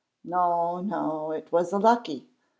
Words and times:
No, 0.23 0.81
no, 0.81 1.31
it 1.31 1.51
was 1.51 1.71
a 1.71 1.77
lucky. 1.77 2.27